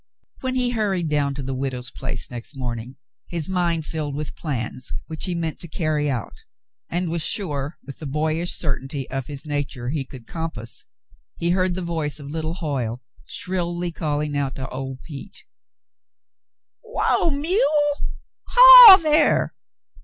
When 0.39 0.55
he 0.55 0.71
hurried 0.71 1.09
down 1.09 1.35
to 1.35 1.43
the 1.43 1.53
widow's 1.53 1.91
place 1.91 2.31
next 2.31 2.55
morning, 2.57 2.95
his 3.27 3.47
mind 3.47 3.85
filled 3.85 4.15
with 4.15 4.35
plans 4.35 4.91
which 5.05 5.25
he 5.25 5.35
meant 5.35 5.59
to 5.59 5.67
carry 5.67 6.09
out 6.09 6.43
and 6.89 7.11
was 7.11 7.21
sure, 7.21 7.77
with 7.83 7.99
the 7.99 8.07
boyish 8.07 8.51
certainty 8.51 9.07
of 9.11 9.27
his 9.27 9.45
nature 9.45 9.89
he 9.89 10.03
could 10.03 10.25
compass, 10.25 10.85
he 11.37 11.51
heard 11.51 11.75
the 11.75 11.83
voice 11.83 12.19
of 12.19 12.31
little 12.31 12.55
Hoyle 12.55 13.03
shrilly 13.25 13.91
calling 13.91 14.33
to 14.33 14.67
old 14.69 15.03
Pete: 15.03 15.45
"Whoa, 16.83 17.29
mule. 17.29 18.01
Haw 18.47 18.97
there. 18.97 19.53